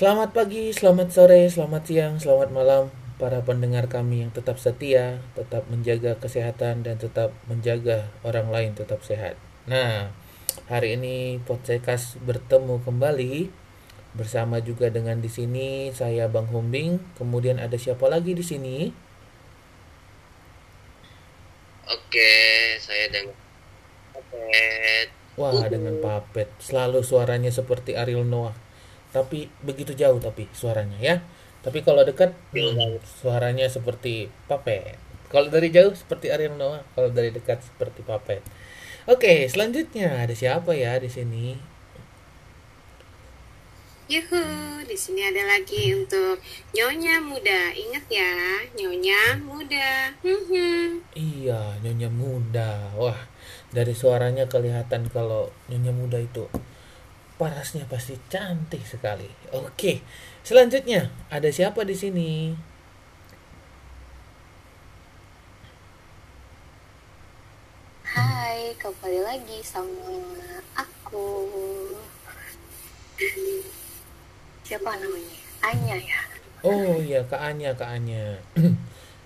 [0.00, 2.88] Selamat pagi, selamat sore, selamat siang, selamat malam
[3.20, 9.04] para pendengar kami yang tetap setia, tetap menjaga kesehatan dan tetap menjaga orang lain tetap
[9.04, 9.36] sehat.
[9.68, 10.08] Nah,
[10.72, 13.52] hari ini podcast bertemu kembali
[14.16, 18.88] bersama juga dengan di sini saya Bang Humbing, kemudian ada siapa lagi di sini?
[21.92, 22.32] Oke,
[22.80, 23.36] saya dengan
[24.16, 25.08] Papet.
[25.36, 26.48] Wah, dengan Papet.
[26.56, 28.69] Selalu suaranya seperti Ariel Noah.
[29.10, 31.16] Tapi begitu jauh tapi suaranya ya.
[31.60, 34.96] Tapi kalau dekat hmm, suaranya seperti Papet.
[35.30, 38.42] Kalau dari jauh seperti Ariel Noah, kalau dari dekat seperti Papet.
[39.06, 41.54] Oke, selanjutnya ada siapa ya di sini?
[44.10, 44.42] Yuhu,
[44.90, 46.42] di sini ada lagi untuk
[46.74, 47.70] Nyonya Muda.
[47.70, 50.10] Ingat ya, Nyonya Muda.
[50.18, 50.98] Hmm.
[51.14, 52.90] Iya, Nyonya Muda.
[52.98, 53.30] Wah,
[53.70, 56.50] dari suaranya kelihatan kalau Nyonya Muda itu
[57.40, 59.24] parasnya pasti cantik sekali.
[59.56, 60.04] Oke,
[60.44, 62.52] selanjutnya ada siapa di sini?
[68.04, 70.20] Hai, kembali lagi sama
[70.76, 71.56] aku.
[74.68, 75.36] Siapa namanya?
[75.64, 76.20] Anya ya.
[76.60, 78.36] Oh iya, Kak Anya, Kak Anya.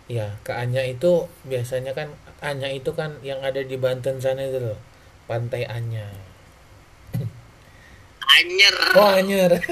[0.07, 4.62] ya, Kak Anya itu biasanya kan Anya itu kan yang ada di Banten sana itu
[4.62, 4.79] loh.
[5.27, 6.34] Pantai Anya.
[8.35, 8.77] Anyer.
[8.99, 9.53] Oh, Anyer.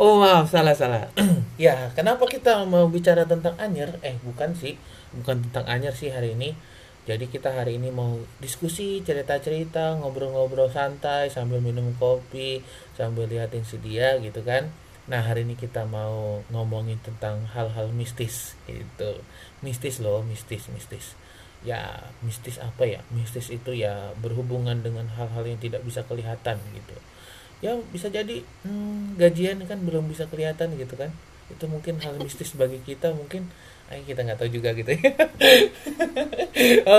[0.00, 1.12] oh, maaf, salah salah.
[1.60, 4.00] ya, kenapa kita mau bicara tentang Anyer?
[4.00, 4.80] Eh, bukan sih.
[5.12, 6.56] Bukan tentang Anyer sih hari ini.
[7.04, 12.62] Jadi kita hari ini mau diskusi, cerita-cerita, ngobrol-ngobrol santai sambil minum kopi,
[12.94, 14.70] sambil liatin si dia gitu kan.
[15.10, 19.18] Nah, hari ini kita mau ngomongin tentang hal-hal mistis gitu.
[19.64, 21.18] Mistis loh, mistis, mistis.
[21.60, 23.04] Ya, mistis apa ya?
[23.12, 26.96] Mistis itu ya berhubungan dengan hal-hal yang tidak bisa kelihatan gitu.
[27.60, 31.12] Ya, bisa jadi hmm, gajian kan belum bisa kelihatan gitu kan.
[31.52, 33.52] Itu mungkin hal mistis bagi kita mungkin
[33.90, 35.02] Ay, kita nggak tahu juga gitu ya.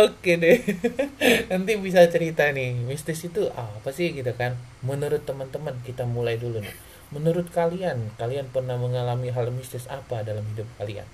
[0.03, 0.59] Oke deh.
[1.51, 4.59] Nanti bisa cerita nih, mistis itu apa sih gitu kan?
[4.83, 6.75] Menurut teman-teman kita mulai dulu nih.
[7.15, 11.07] Menurut kalian, kalian pernah mengalami hal mistis apa dalam hidup kalian?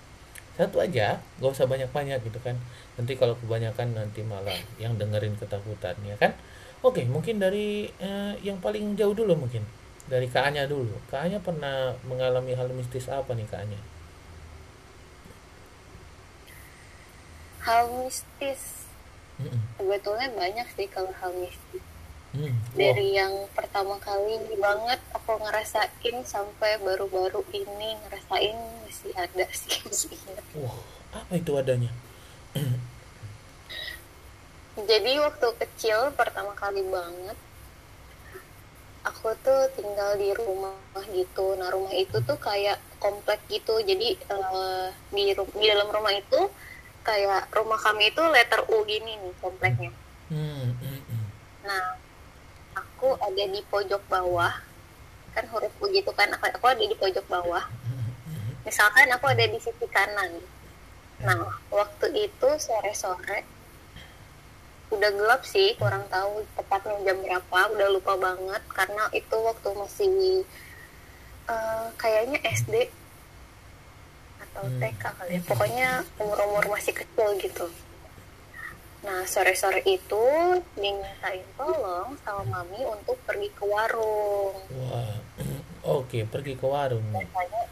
[0.57, 2.57] Satu aja, gak usah banyak-banyak gitu kan.
[2.97, 6.33] Nanti kalau kebanyakan nanti malah yang dengerin ketakutan ya kan?
[6.81, 9.61] Oke, mungkin dari eh, yang paling jauh dulu mungkin.
[10.09, 10.97] Dari Kak Anya dulu.
[11.13, 13.81] Kak Anya pernah mengalami hal mistis apa nih Kak Anya?
[17.65, 18.89] Hal mistis.
[19.37, 19.61] Mm-mm.
[19.77, 21.83] Sebetulnya banyak sih kalau hal mistis.
[22.37, 22.77] Hmm, wow.
[22.77, 30.13] Dari yang pertama kali banget aku ngerasain sampai baru-baru ini ngerasain masih ada sih masih
[30.13, 30.45] ingat.
[30.61, 30.77] Wah,
[31.17, 31.89] apa itu adanya?
[34.77, 37.33] Jadi waktu kecil pertama kali banget
[39.01, 40.77] aku tuh tinggal di rumah
[41.09, 41.57] gitu.
[41.57, 43.81] Nah rumah itu tuh kayak komplek gitu.
[43.81, 46.53] Jadi eh, di di dalam rumah itu
[47.01, 49.89] kayak rumah kami itu letter U gini nih kompleknya.
[50.29, 51.25] Hmm, hmm, hmm.
[51.65, 52.06] Nah
[52.97, 54.49] aku ada di pojok bawah
[55.37, 57.61] kan huruf U gitu kan aku, aku ada di pojok bawah.
[58.65, 60.41] Misalkan aku ada di sisi kanan.
[61.21, 63.45] Nah waktu itu sore-sore
[64.89, 70.41] udah gelap sih kurang tahu tepatnya jam berapa udah lupa banget karena itu waktu masih
[71.45, 72.87] eh, kayaknya SD
[74.41, 74.79] atau Hmm.
[74.79, 77.67] TK kali ya pokoknya umur-umur masih kecil gitu
[79.07, 80.25] nah sore-sore itu
[80.75, 84.51] dimintain tolong sama mami untuk pergi ke warung.
[84.67, 85.15] Wah,
[85.95, 87.07] oke pergi ke warung.
[87.15, 87.63] biasanya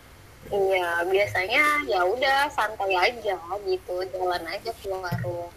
[0.48, 3.36] iya biasanya ya udah santai aja
[3.68, 5.52] gitu jalan aja ke warung.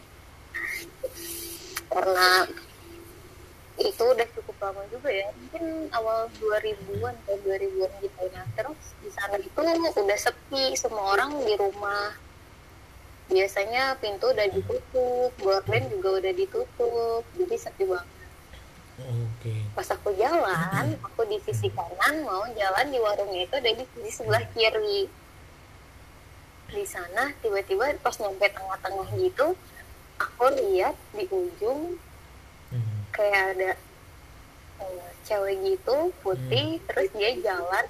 [1.86, 2.28] Karena
[3.78, 8.22] itu udah cukup lama juga ya mungkin awal 2000-an atau 2000-an gitu.
[8.34, 9.54] Nah terus di sana itu
[10.02, 12.18] udah sepi semua orang di rumah
[13.28, 18.08] biasanya pintu udah ditutup gorden juga udah ditutup jadi sepi banget.
[18.98, 19.54] Oke.
[19.78, 24.10] pas aku jalan aku di sisi kanan mau jalan di warungnya itu ada di sisi
[24.10, 25.06] sebelah kiri.
[26.68, 29.54] Di sana tiba-tiba pas nyampe tengah-tengah gitu
[30.18, 31.94] aku lihat di ujung
[32.68, 33.08] Hmm.
[33.16, 33.70] kayak ada
[34.82, 37.86] eh, cewek gitu putih terus dia jalan.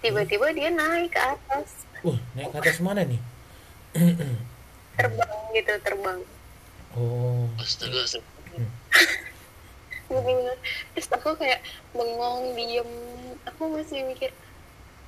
[0.00, 3.20] Tiba-tiba dia naik ke atas Wah, naik ke atas mana nih?
[4.98, 6.20] terbang gitu terbang.
[6.94, 8.02] Oh, Astaga.
[10.10, 10.58] Bener-bener.
[10.94, 11.62] terus aku kayak
[11.94, 12.90] bengong diem.
[13.50, 14.30] Aku masih mikir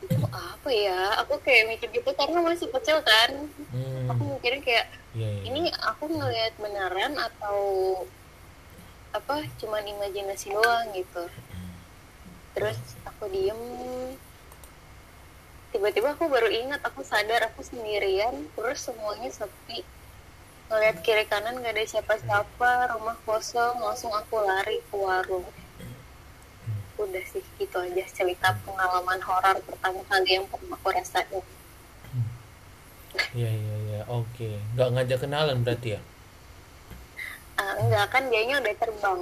[0.00, 1.19] itu apa ya?
[1.22, 3.31] Aku kayak mikir gitu karena masih kecil kan.
[3.70, 5.42] Hmm, aku mikirnya kayak iya, iya.
[5.46, 7.58] ini aku ngelihat beneran atau
[9.10, 11.25] apa cuman imajinasi doang gitu.
[12.54, 13.60] Terus aku diem
[15.70, 19.87] tiba-tiba aku baru ingat aku sadar aku sendirian terus semuanya sepi
[20.70, 25.46] ngeliat kiri kanan gak ada siapa-siapa rumah kosong langsung aku lari ke warung
[27.00, 31.44] udah sih gitu aja cerita pengalaman horor pertama kali yang pernah aku rasain
[33.34, 34.00] Iya iya iya.
[34.06, 34.58] Oke.
[34.75, 36.00] Nggak ngajak kenalan berarti ya?
[37.58, 39.20] Ah, enggak kan dianya udah terbang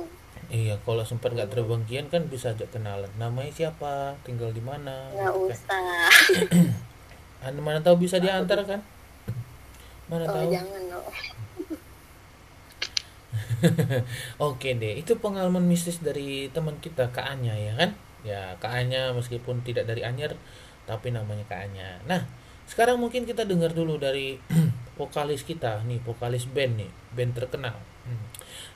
[0.48, 0.80] Iya.
[0.82, 3.10] Kalau sempat nggak terbang kian kan bisa ajak kenalan.
[3.20, 4.16] Namanya siapa?
[4.24, 5.12] Tinggal di mana?
[5.12, 5.52] nggak gitu kan.
[5.52, 5.80] usah
[7.46, 8.80] Anda mana tahu bisa diantar kan?
[10.08, 10.50] Mana oh tahu?
[10.50, 11.04] jangan loh
[14.48, 17.90] Oke deh, itu pengalaman mistis dari teman kita Kak Anya ya kan?
[18.22, 20.38] Ya Kak Anya meskipun tidak dari Anyer,
[20.86, 21.98] tapi namanya Kak Anya.
[22.06, 22.22] Nah,
[22.70, 24.38] sekarang mungkin kita dengar dulu dari
[24.98, 27.78] vokalis kita nih, vokalis band nih, band terkenal.
[28.02, 28.26] Hmm.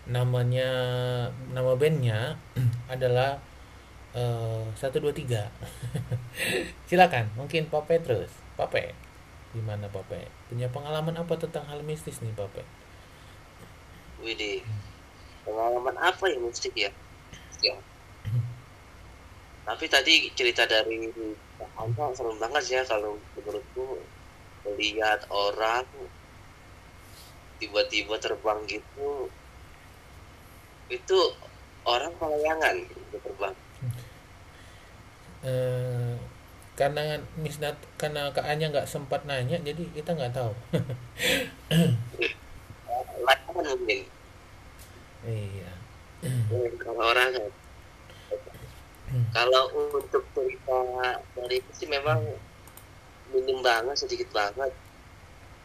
[0.07, 0.71] Namanya,
[1.51, 2.39] nama bandnya
[2.95, 3.43] adalah
[4.15, 5.51] eh, satu dua tiga.
[6.89, 8.95] Silakan, mungkin Pape terus, Pape.
[9.53, 10.31] Gimana Pape?
[10.47, 12.63] Punya pengalaman apa tentang hal mistis nih Pape?
[14.23, 14.63] Widih,
[15.43, 16.95] pengalaman apa ya musik ya?
[17.59, 17.75] Ya.
[19.67, 21.11] Tapi tadi cerita dari
[21.75, 23.99] Anda serem banget ya kalau menurutku
[24.67, 25.87] melihat orang
[27.63, 29.31] tiba-tiba terbang gitu
[30.91, 31.19] itu
[31.89, 33.55] orang pelayangan gitu terbang.
[35.43, 36.15] Eh
[36.73, 40.53] karena misnat karena Kak Anya nggak sempat nanya jadi kita nggak tahu.
[43.27, 44.01] Layangan mungkin.
[45.23, 45.73] Iya.
[46.83, 47.31] Kalau orang
[49.33, 50.81] kalau untuk cerita
[51.37, 52.25] dari itu sih memang
[53.33, 54.73] minim banget sedikit banget.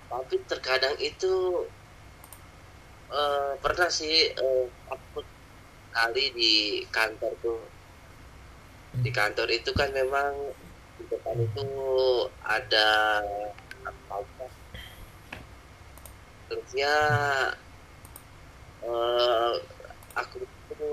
[0.08, 1.68] Tapi terkadang itu
[3.12, 5.19] eh, pernah sih eh, aku
[5.92, 6.54] kali di
[6.90, 7.62] kantor tuh.
[8.98, 10.31] Di kantor itu kan memang
[10.98, 11.68] di depan itu
[12.42, 13.22] ada
[13.86, 14.18] apa
[16.48, 16.98] terus ya
[18.88, 19.54] eh,
[20.16, 20.90] aku itu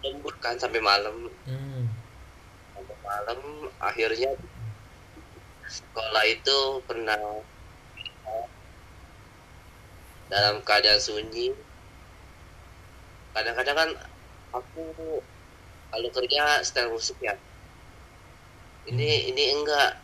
[0.00, 1.28] lembur kan sampai malam.
[1.44, 1.84] Hmm.
[2.72, 3.38] sampai malam
[3.82, 4.30] akhirnya
[5.70, 7.18] sekolah itu pernah
[10.30, 11.54] dalam keadaan sunyi.
[13.30, 13.90] Kadang-kadang kan
[14.54, 15.22] aku
[15.90, 17.34] kalau kerja setel musik ya.
[18.90, 19.98] Ini ini enggak.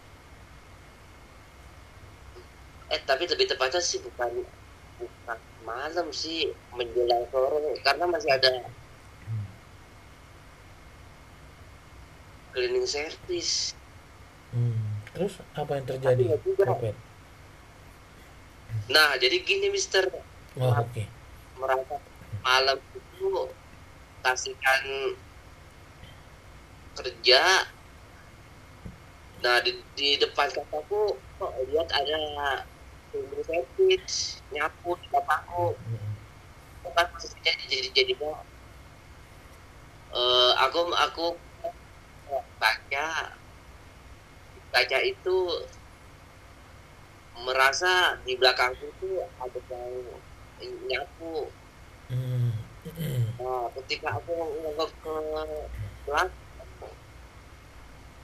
[2.95, 4.47] Eh tapi lebih tepatnya sih bukan
[5.03, 7.79] bukan malam sih menjelang sore.
[7.83, 8.67] Karena masih ada
[12.55, 13.75] cleaning service.
[13.75, 13.86] Hmm.
[15.17, 16.37] Terus apa yang terjadi.
[16.61, 16.93] Pape?
[18.93, 20.05] nah jadi gini mister.
[20.61, 21.05] Oh oke.
[21.57, 21.97] Merasa
[22.45, 23.49] malam itu
[24.21, 24.83] kasihkan
[27.01, 27.65] kerja.
[29.41, 32.21] Nah di, di depan kataku kok lihat ada
[33.13, 35.77] cleaning service nyapu di bapakku
[36.97, 38.41] kan posisinya jadi jadi mau
[40.17, 41.27] eh aku aku
[42.57, 43.37] baca
[44.77, 45.37] baca itu
[47.49, 49.61] merasa di belakangku itu ada
[50.61, 51.49] yang nyapu
[52.07, 52.55] Hmm.
[53.35, 54.31] nah ketika aku
[54.63, 55.15] nengok ke
[56.07, 56.31] belakang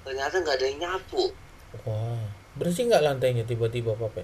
[0.06, 1.34] ternyata nggak ada yang nyapu
[1.82, 2.22] wah
[2.54, 4.22] bersih nggak lantainya tiba-tiba Pape?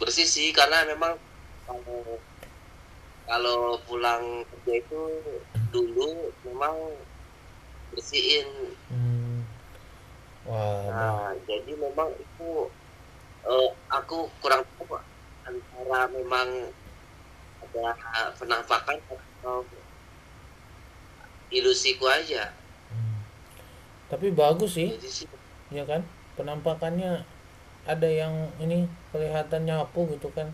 [0.00, 1.12] bersih sih karena memang
[1.68, 2.16] kalau
[3.28, 5.00] kalau pulang kerja itu
[5.68, 6.76] dulu memang
[7.92, 8.48] bersihin
[8.88, 9.13] Hmm.
[10.48, 12.68] Wah Nah, jadi memang itu
[13.44, 14.96] eh, aku kurang tahu
[15.44, 16.48] antara memang
[17.60, 19.64] ada penampakan atau
[21.52, 22.50] ilusiku aja.
[22.90, 23.16] Hmm.
[24.08, 25.28] tapi bagus sih Jadi sih
[25.72, 26.04] ya kan
[26.38, 27.24] penampakannya
[27.84, 30.52] ada yang ini kelihatan nyapu gitu kan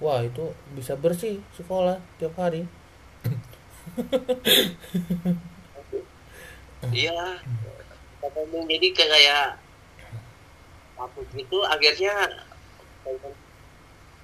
[0.00, 2.64] wah itu bisa bersih sekolah tiap hari
[6.92, 7.38] iya.
[8.22, 9.46] Katanya jadi kayak
[10.94, 12.14] aku gitu akhirnya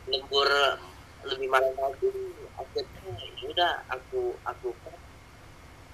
[0.07, 0.49] lembur
[1.27, 2.07] lebih malam lagi
[2.55, 4.71] akhirnya ya udah aku aku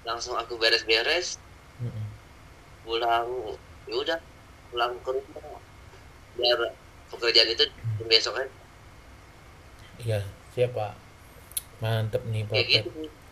[0.05, 1.41] langsung aku beres-beres.
[2.85, 3.57] Pulang
[3.89, 4.19] ya udah
[4.69, 5.57] pulang ke rumah.
[6.37, 6.59] Biar
[7.09, 7.65] pekerjaan itu
[8.05, 8.49] besok kan
[10.01, 10.19] iya
[10.51, 10.95] siapa
[11.79, 12.55] mantep nih Pak.
[12.67, 12.89] gitu.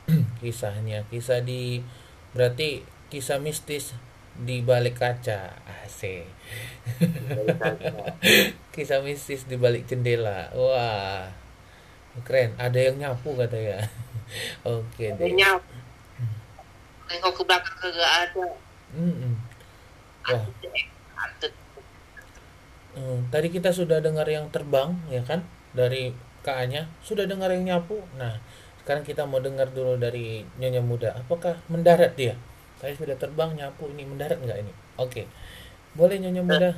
[0.42, 1.08] Kisahnya.
[1.08, 1.84] Kisah di
[2.36, 3.94] berarti kisah mistis
[4.34, 5.54] di balik kaca
[5.86, 6.26] AC
[8.74, 11.30] kisah mistis di balik jendela wah
[12.26, 13.86] keren ada yang nyapu katanya
[14.66, 15.58] oke deh Adanya
[17.10, 18.48] nengok ke belakang kagak ada
[18.94, 19.34] Mm-mm.
[20.24, 20.46] Wah,
[21.18, 21.54] Antut.
[22.96, 25.44] eh, tadi kita sudah dengar yang terbang, ya kan?
[25.74, 26.14] Dari
[26.46, 28.00] KA-nya, sudah dengar yang nyapu.
[28.16, 28.38] Nah,
[28.86, 31.10] sekarang kita mau dengar dulu dari Nyonya Muda.
[31.20, 32.38] Apakah mendarat dia?
[32.84, 34.74] Tadi sudah terbang, nyapu, ini mendarat nggak ini?
[35.00, 35.24] Oke.
[35.96, 36.72] Boleh Nyonya Muda?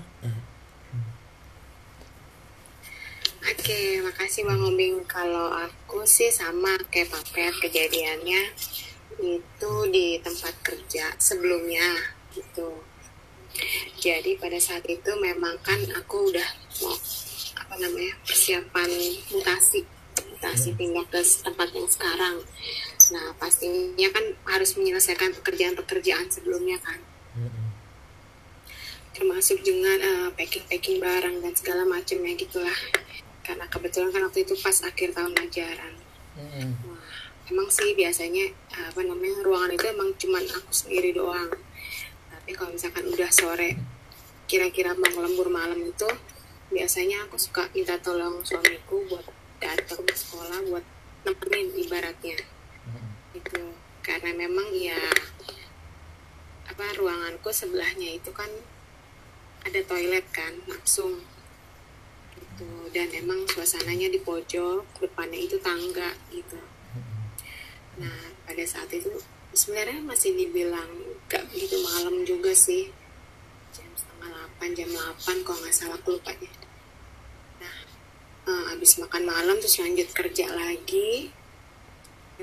[3.42, 5.02] Oke, makasih Bang Obing.
[5.10, 8.54] Kalau aku sih sama kayak Papet kejadiannya
[9.18, 11.98] itu di tempat kerja sebelumnya
[12.38, 12.86] gitu.
[13.98, 16.50] Jadi pada saat itu memang kan aku udah
[16.86, 16.94] mau
[17.58, 18.90] apa namanya persiapan
[19.34, 19.82] mutasi
[20.30, 22.46] mutasi pindah ke tempat yang sekarang.
[23.14, 26.98] Nah pastinya kan harus menyelesaikan pekerjaan-pekerjaan sebelumnya kan.
[29.16, 32.80] Termasuk dengan eh, packing-packing barang dan segala macamnya gitulah.
[33.46, 35.94] Karena kebetulan kan waktu itu pas akhir tahun ajaran
[36.36, 36.70] Mm-mm.
[36.92, 37.00] Wah,
[37.48, 41.48] emang sih biasanya apa namanya ruangan itu emang cuman aku sendiri doang.
[42.28, 43.80] Tapi kalau misalkan udah sore
[44.46, 46.06] kira-kira mau lembur malam itu
[46.70, 49.26] biasanya aku suka minta tolong suamiku buat
[49.58, 50.86] datang ke sekolah buat
[51.26, 52.38] nemenin ibaratnya
[52.86, 53.38] Mm-mm.
[53.38, 53.62] itu
[54.06, 55.00] karena memang ya
[56.66, 58.50] apa ruanganku sebelahnya itu kan
[59.66, 61.26] ada toilet kan langsung.
[62.36, 62.70] Gitu.
[62.94, 66.60] Dan emang suasananya di pojok depannya itu tangga gitu.
[67.98, 69.10] Nah pada saat itu
[69.56, 70.90] sebenarnya masih dibilang
[71.32, 72.92] gak begitu malam juga sih.
[73.74, 76.54] Jam setengah delapan jam delapan kalau nggak salah aku lupa deh
[77.56, 77.76] nah
[78.52, 81.32] eh, habis makan malam terus lanjut kerja lagi.
[81.32, 81.45] Ya,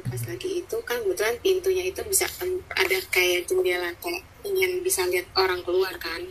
[0.01, 2.25] pas lagi itu kan kebetulan pintunya itu bisa
[2.73, 6.25] ada kayak jendela kayak ingin bisa lihat orang keluar kan.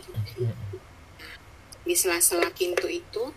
[1.82, 3.30] Di sela-sela pintu itu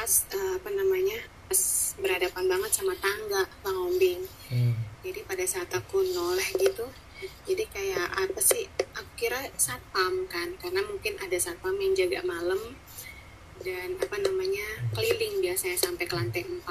[0.00, 1.18] pas eh, apa namanya
[1.50, 4.20] pas berhadapan banget sama tangga bang Ombing.
[4.48, 4.74] Mm.
[5.04, 6.86] jadi pada saat aku noleh gitu
[7.44, 8.64] jadi kayak apa sih
[8.96, 12.78] aku kira satpam kan karena mungkin ada satpam yang jaga malam
[13.60, 14.64] dan apa namanya
[14.96, 16.64] keliling biasanya sampai ke lantai 4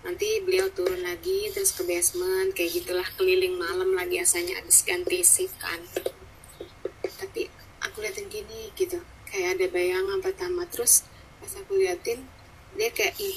[0.00, 5.20] nanti beliau turun lagi terus ke basement kayak gitulah keliling malam lah biasanya habis ganti
[5.20, 5.80] shift kan.
[7.20, 7.52] Tapi
[7.84, 8.96] aku liatin gini gitu
[9.28, 10.64] kayak ada bayangan pertama.
[10.72, 11.04] Terus
[11.40, 12.24] pas aku liatin
[12.76, 13.36] dia kayak ih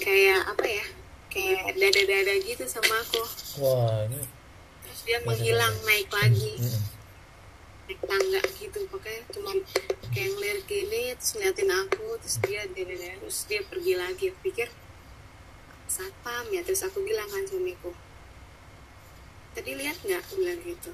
[0.00, 0.86] kayak apa ya
[1.28, 3.22] kayak dada-dada gitu sama aku.
[3.60, 4.24] Wah, ini
[4.82, 6.52] terus dia menghilang naik lagi.
[6.58, 6.84] Mm-mm.
[7.90, 9.50] naik tangga gitu pokoknya cuma
[10.14, 14.24] kayak ngeliat gini terus ngeliatin aku terus dia dada-dada terus dia pergi lagi.
[14.32, 14.68] Aku pikir
[15.90, 16.62] satpam ya.
[16.62, 17.90] Terus aku bilang kan suamiku
[19.54, 20.20] tadi lihat nggak?
[20.24, 20.90] Aku bilang gitu.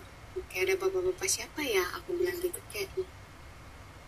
[0.53, 1.85] Kayak ada bapak-bapak siapa ya?
[2.01, 2.89] Aku bilang gitu kayak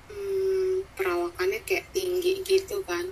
[0.08, 3.04] hmm, perawakannya kayak tinggi gitu kan.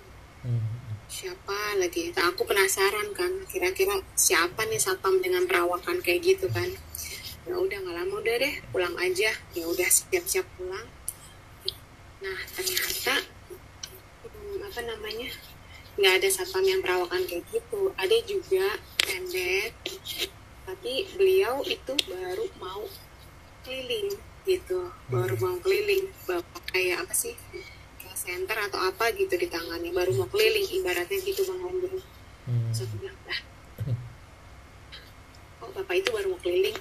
[0.47, 0.75] Mm-mm.
[1.07, 2.15] siapa lagi?
[2.15, 6.71] Nah, aku penasaran kan kira-kira siapa nih satpam dengan perawakan kayak gitu kan.
[7.47, 9.31] Ya udah nggak lama udah deh pulang aja.
[9.55, 10.87] Ya udah siap-siap pulang.
[12.27, 13.23] Nah ternyata
[14.27, 15.31] hmm, apa namanya
[15.97, 17.93] nggak ada satpam yang perawakan kayak gitu.
[17.97, 18.67] Ada juga
[19.01, 19.73] pendek.
[20.67, 22.85] Tapi beliau itu baru mau
[23.65, 24.13] keliling
[24.45, 24.93] gitu.
[25.09, 26.13] Baru mau keliling.
[26.29, 27.35] Bapak kayak apa sih?
[27.99, 29.91] Kayak center atau apa gitu di tangannya.
[29.91, 31.61] Baru mau keliling ibaratnya gitu bang
[32.47, 32.71] Mm.
[32.71, 33.41] Bilang, lah,
[35.59, 36.79] kok bapak itu baru mau keliling?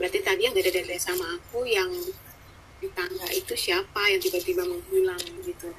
[0.00, 1.92] Berarti tadi yang dada-dada sama aku yang
[2.80, 5.76] di tangga itu siapa yang tiba-tiba menghilang gitu.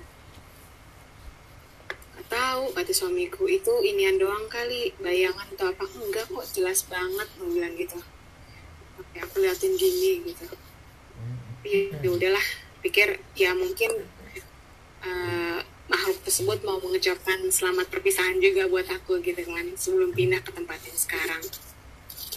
[2.25, 7.48] Tahu kata suamiku itu inian doang kali bayangan atau apa enggak kok jelas banget mau
[7.51, 8.00] bilang gitu.
[9.00, 10.45] Oke aku liatin gini gitu.
[10.50, 12.45] Tapi ya udahlah
[12.81, 13.91] pikir ya mungkin
[15.05, 20.50] eh, makhluk tersebut mau mengucapkan selamat perpisahan juga buat aku gitu kan sebelum pindah ke
[20.50, 21.43] tempat yang sekarang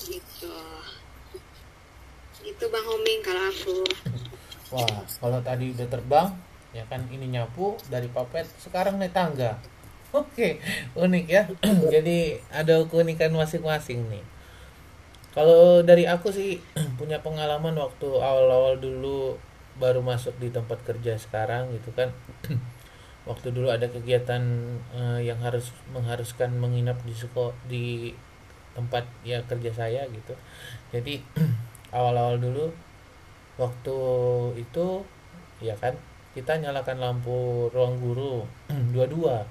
[0.08, 0.56] gitu
[2.44, 3.76] itu bang Homing kalau aku
[4.68, 6.28] Wah, kalau tadi udah terbang,
[6.78, 9.58] ya kan ini nyapu dari papet, sekarang naik tangga.
[10.14, 10.62] Oke,
[10.94, 11.42] unik ya.
[11.94, 14.24] Jadi ada keunikan masing-masing nih.
[15.34, 16.62] Kalau dari aku sih
[16.98, 19.36] punya pengalaman waktu awal-awal dulu
[19.78, 22.14] baru masuk di tempat kerja sekarang gitu kan.
[23.28, 24.40] waktu dulu ada kegiatan
[24.96, 28.16] eh, yang harus mengharuskan menginap di sekolah di
[28.72, 30.32] tempat ya kerja saya gitu.
[30.94, 31.20] Jadi
[31.92, 32.72] awal-awal dulu
[33.58, 33.98] waktu
[34.56, 35.02] itu
[35.58, 35.98] ya kan
[36.38, 38.46] kita nyalakan lampu ruang guru
[38.94, 39.42] dua-dua.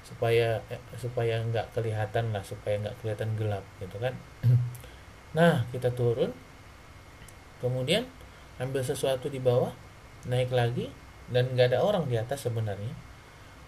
[0.00, 4.16] Supaya eh, supaya nggak kelihatan lah supaya nggak kelihatan gelap gitu kan.
[5.36, 6.32] Nah kita turun.
[7.60, 8.04] Kemudian
[8.60, 9.72] ambil sesuatu di bawah
[10.28, 10.92] naik lagi
[11.32, 12.92] dan nggak ada orang di atas sebenarnya.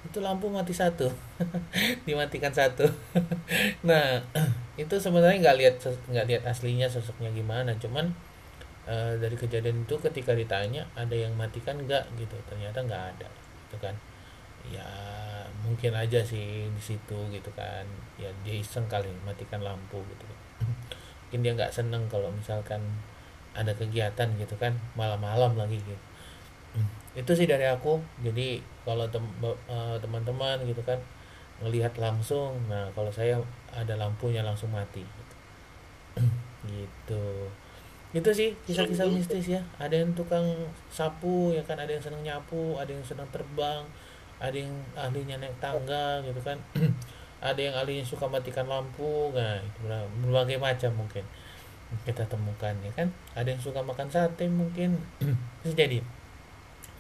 [0.05, 1.09] Itu lampu mati satu.
[2.09, 2.89] Dimatikan satu.
[3.89, 4.25] Nah
[4.83, 5.75] itu sebenarnya nggak lihat
[6.09, 7.73] nggak lihat aslinya sosoknya gimana.
[7.81, 8.13] Cuman
[8.89, 12.05] eh, dari kejadian itu ketika ditanya ada yang matikan nggak?
[12.19, 12.37] Gitu.
[12.49, 13.29] Ternyata nggak ada.
[13.67, 13.95] Gitu kan.
[14.73, 14.89] Ya
[15.65, 17.85] mungkin aja sih di situ gitu kan.
[18.21, 20.39] Ya dia iseng kali matikan lampu gitu kan.
[21.29, 22.81] Mungkin dia nggak seneng kalau misalkan
[23.55, 26.05] ada kegiatan gitu kan malam-malam lagi gitu.
[27.21, 28.01] Itu sih dari aku.
[28.25, 30.99] Jadi kalau eh, teman-teman gitu kan
[31.63, 33.39] ngelihat langsung nah kalau saya
[33.73, 35.05] ada lampunya langsung mati.
[36.65, 37.25] Gitu.
[38.15, 39.61] Itu sih kisah-kisah mistis ya.
[39.75, 40.47] Ada yang tukang
[40.87, 41.75] sapu ya kan?
[41.75, 43.83] Ada yang senang nyapu ada yang senang terbang
[44.39, 46.59] ada yang ahlinya naik tangga gitu kan?
[47.45, 49.85] Ada yang ahlinya suka matikan lampu nah itu
[50.25, 51.21] berbagai macam mungkin
[52.09, 53.09] kita temukan ya kan?
[53.37, 54.97] Ada yang suka makan sate mungkin.
[55.61, 56.01] Bisa jadi.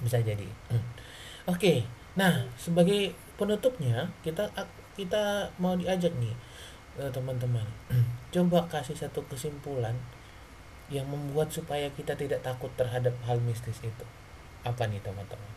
[0.04, 0.48] Bisa jadi.
[1.52, 4.46] Oke nah sebagai penutupnya kita
[4.94, 6.34] kita mau diajak nih
[6.98, 7.64] eh, teman-teman.
[8.34, 9.94] Coba kasih satu kesimpulan
[10.94, 14.06] yang membuat supaya kita tidak takut terhadap hal mistis itu.
[14.62, 15.50] Apa nih teman-teman?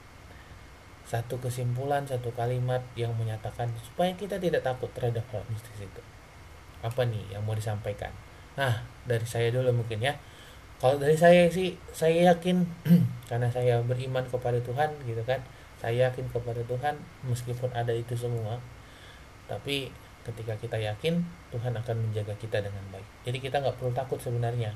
[1.06, 6.02] Satu kesimpulan satu kalimat yang menyatakan supaya kita tidak takut terhadap hal mistis itu.
[6.82, 8.10] Apa nih yang mau disampaikan?
[8.58, 10.18] Nah dari saya dulu mungkin ya.
[10.82, 12.66] Kalau dari saya sih saya yakin
[13.30, 15.40] karena saya beriman kepada Tuhan gitu kan.
[15.78, 16.98] Saya yakin kepada Tuhan
[17.30, 18.58] meskipun ada itu semua.
[19.46, 19.94] Tapi
[20.26, 21.22] ketika kita yakin
[21.54, 23.06] Tuhan akan menjaga kita dengan baik.
[23.24, 24.74] Jadi kita nggak perlu takut sebenarnya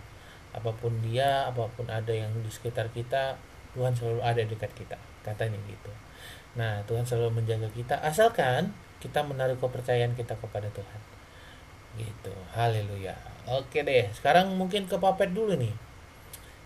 [0.51, 3.39] apa pun dia apa pun ada yang di sekitar kita
[3.71, 5.91] Tuhan selalu ada dekat kita katanya gitu.
[6.59, 11.01] Nah Tuhan selalu menjaga kita asalkan kita menaruh kepercayaan kita kepada Tuhan.
[11.95, 12.33] Gitu.
[12.55, 13.15] Haleluya.
[13.47, 15.71] Oke deh sekarang mungkin ke Papet dulu nih.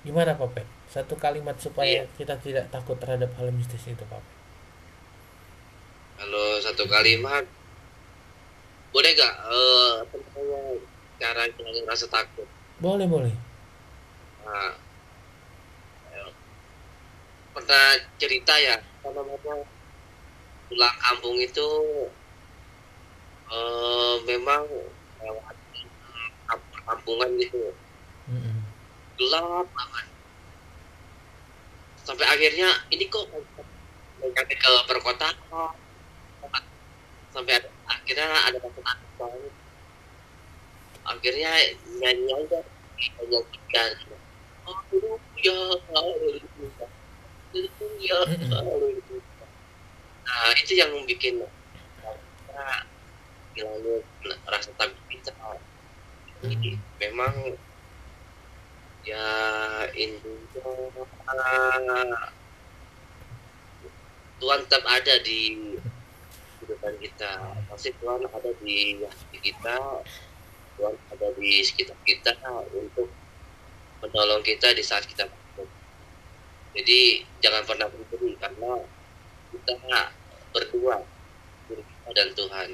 [0.06, 0.66] Gimana Papet?
[0.90, 2.14] Satu kalimat supaya Iya.
[2.18, 4.34] kita tidak takut terhadap hal mistis itu Papet.
[6.16, 7.44] Kalau satu kalimat,
[8.96, 9.36] boleh gak
[10.08, 10.48] tentang
[11.20, 12.48] cara jangan rasa takut?
[12.80, 13.32] boleh boleh
[14.46, 14.78] Nah,
[17.56, 17.86] pernah
[18.22, 19.66] cerita ya, apa namanya
[20.70, 21.70] pulang kampung itu
[23.46, 24.66] eh memang
[25.22, 25.58] lewat
[26.86, 27.74] kampungan gitu.
[28.30, 28.58] Mm-mm.
[29.18, 30.06] gelap banget.
[32.06, 33.26] Sampai akhirnya ini kok
[34.22, 35.36] sampai ke perkotaan?
[37.34, 39.54] Sampai ada, akhirnya ada banget.
[41.06, 41.52] Akhirnya
[42.02, 42.60] nyanyi aja
[43.22, 43.90] nyanyikan
[44.66, 45.58] Haleluya,
[45.94, 46.88] haleluya,
[47.54, 48.18] haleluya,
[48.50, 49.20] haleluya.
[50.26, 51.46] Nah itu yang bikin
[53.54, 53.72] kita
[54.50, 55.32] rasa takut kita.
[56.42, 57.54] Jadi memang
[59.06, 59.26] ya
[59.94, 60.74] intinya
[64.42, 65.78] Tuhan tetap ada di
[66.58, 69.78] kehidupan kita pasti Tuhan ada di hati kita
[70.76, 72.34] Tuhan ada di sekitar kita
[72.74, 73.14] untuk
[74.16, 75.68] menolong kita di saat kita takut
[76.72, 78.80] jadi jangan pernah berhenti karena
[79.52, 79.76] kita
[80.56, 81.04] berdua
[81.68, 82.70] diri kita dan Tuhan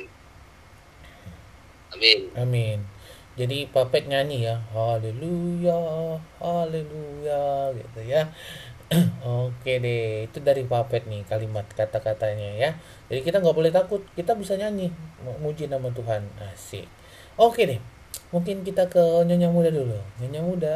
[1.98, 2.80] amin Amin.
[3.40, 5.80] Jadi Papet nyanyi ya, haleluya,
[6.38, 8.28] haleluya gitu ya.
[9.24, 12.70] Oke deh, itu dari Papet nih kalimat kata-katanya ya.
[13.08, 14.92] Jadi kita nggak boleh takut, kita bisa nyanyi,
[15.40, 16.86] muji nama Tuhan, asik.
[17.40, 17.80] Oke deh,
[18.36, 19.96] mungkin kita ke Nyonya Muda dulu.
[20.20, 20.76] Nyonya Muda,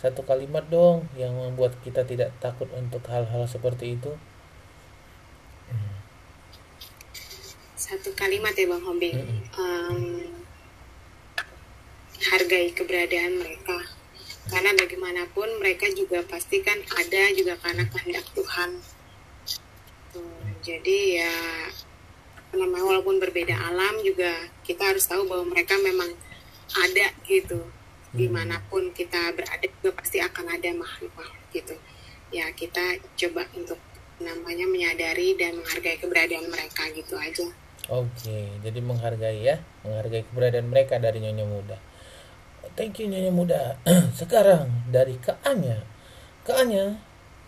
[0.00, 4.16] satu kalimat dong yang membuat kita tidak takut untuk hal-hal seperti itu.
[7.76, 9.18] Satu kalimat ya Bang Hombing.
[9.18, 9.40] Mm-mm.
[9.60, 10.00] Em,
[12.32, 13.76] hargai keberadaan mereka.
[14.48, 18.80] Karena bagaimanapun mereka juga pasti kan ada juga karena kehendak Tuhan.
[20.16, 21.34] Tuh, Jadi ya
[22.56, 26.08] namanya walaupun berbeda alam juga kita harus tahu bahwa mereka memang
[26.72, 27.58] ada gitu.
[28.10, 31.14] Di mana pun kita berada juga pasti akan ada makhluk
[31.54, 31.74] gitu.
[32.30, 33.78] Ya kita coba untuk
[34.20, 37.48] namanya menyadari dan menghargai keberadaan mereka gitu aja.
[37.90, 41.78] Oke, jadi menghargai ya, menghargai keberadaan mereka dari Nyonya Muda.
[42.78, 43.60] Thank you Nyonya Muda.
[44.20, 45.82] Sekarang dari Kak Anya.
[46.46, 47.00] Kak Anya,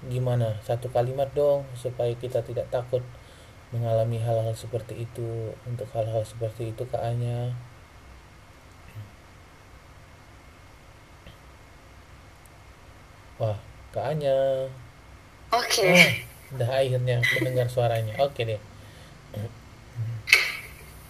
[0.08, 0.58] gimana?
[0.66, 3.04] Satu kalimat dong supaya kita tidak takut
[3.70, 5.54] mengalami hal-hal seperti itu.
[5.68, 7.04] Untuk hal-hal seperti itu Kak
[13.40, 13.56] Wah,
[13.96, 14.68] Kak Anya.
[15.52, 15.84] Oke.
[15.84, 18.16] Oh, udah akhirnya mendengar suaranya.
[18.20, 18.60] Oke deh.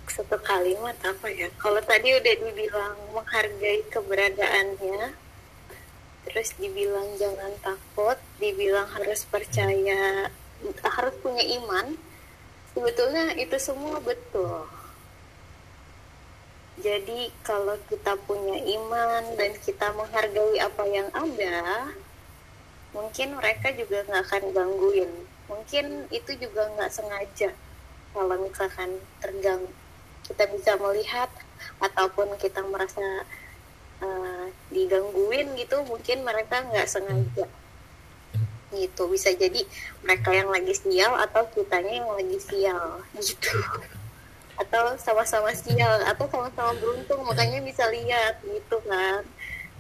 [0.07, 1.49] Satu kalimat apa ya?
[1.57, 5.15] Kalau tadi udah dibilang menghargai keberadaannya,
[6.29, 10.29] terus dibilang jangan takut, dibilang harus percaya,
[10.85, 11.97] harus punya iman.
[12.77, 14.69] Sebetulnya itu semua betul.
[16.83, 21.89] Jadi kalau kita punya iman dan kita menghargai apa yang ada,
[22.93, 25.11] mungkin mereka juga nggak akan gangguin.
[25.49, 27.51] Mungkin itu juga nggak sengaja
[28.13, 29.73] kalau misalkan terganggu.
[30.23, 31.29] Kita bisa melihat
[31.83, 33.27] ataupun kita merasa
[34.01, 37.49] uh, digangguin gitu, mungkin mereka nggak sengaja
[38.73, 39.61] gitu bisa jadi
[40.01, 43.53] mereka yang lagi sial atau kitanya yang lagi sial gitu
[44.57, 49.25] atau sama-sama sial atau sama-sama beruntung makanya bisa lihat gitu kan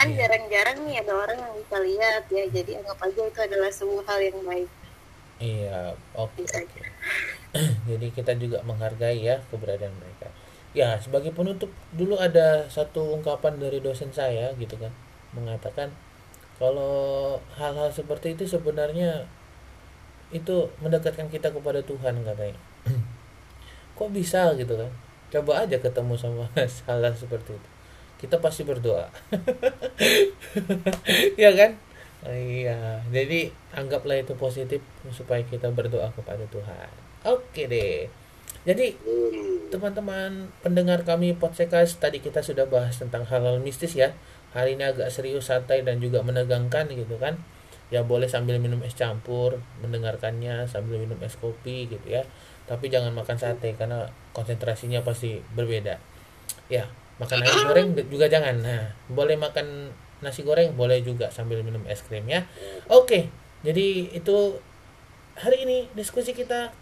[0.02, 0.18] kan Iya.
[0.26, 4.20] jarang-jarang nih ada orang yang bisa lihat ya jadi anggap aja itu adalah sebuah hal
[4.20, 4.70] yang baik
[5.42, 6.80] Iya, oke Bisa oke.
[7.90, 10.30] Jadi kita juga menghargai ya keberadaan mereka.
[10.70, 14.94] Ya, sebagai penutup dulu ada satu ungkapan dari dosen saya gitu kan,
[15.34, 15.90] mengatakan
[16.62, 19.26] kalau hal-hal seperti itu sebenarnya
[20.32, 22.58] itu mendekatkan kita kepada Tuhan katanya.
[23.98, 24.90] Kok bisa gitu kan?
[25.32, 26.46] Coba aja ketemu sama
[26.88, 27.68] hal-hal seperti itu.
[28.22, 29.10] Kita pasti berdoa.
[31.42, 31.74] ya kan?
[32.22, 34.78] Iya, jadi anggaplah itu positif
[35.10, 36.90] supaya kita berdoa kepada Tuhan.
[37.26, 38.06] Oke deh.
[38.62, 39.66] Jadi Hmm.
[39.74, 44.14] teman-teman pendengar kami podcast tadi kita sudah bahas tentang hal-hal mistis ya.
[44.54, 47.42] Hari ini agak serius, santai dan juga menegangkan gitu kan.
[47.90, 52.22] Ya boleh sambil minum es campur, mendengarkannya sambil minum es kopi gitu ya.
[52.70, 55.98] Tapi jangan makan sate karena konsentrasinya pasti berbeda.
[56.70, 56.86] Ya,
[57.22, 58.58] makan nasi goreng juga jangan.
[58.58, 62.46] Nah, boleh makan nasi goreng boleh juga sambil minum es krim ya.
[62.90, 63.30] Oke,
[63.62, 64.58] jadi itu
[65.38, 66.74] hari ini diskusi kita,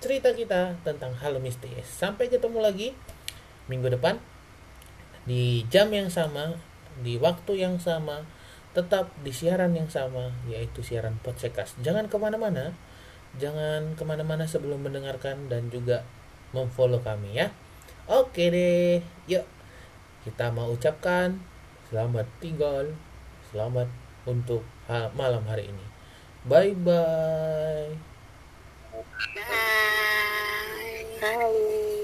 [0.00, 1.88] cerita kita tentang hal mistis.
[1.88, 2.92] Sampai ketemu lagi
[3.72, 4.20] minggu depan
[5.26, 6.56] di jam yang sama,
[7.02, 8.24] di waktu yang sama,
[8.72, 11.74] tetap di siaran yang sama, yaitu siaran podcast.
[11.80, 12.76] Jangan ke mana-mana,
[13.36, 16.06] jangan ke mana-mana sebelum mendengarkan dan juga
[16.54, 17.50] memfollow kami ya.
[18.06, 19.55] Oke deh, yuk
[20.26, 21.38] kita mau ucapkan
[21.86, 22.90] selamat tinggal,
[23.54, 23.86] selamat
[24.26, 24.66] untuk
[25.14, 25.86] malam hari ini.
[26.42, 27.94] Bye bye.
[29.38, 31.06] Bye.
[31.22, 31.95] Bye.